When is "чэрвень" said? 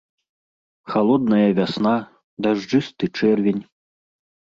3.21-3.61